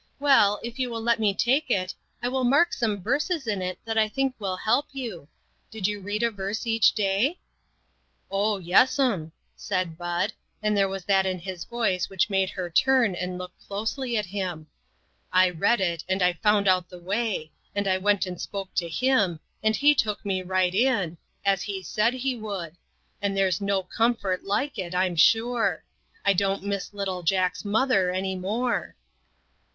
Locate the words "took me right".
19.93-20.73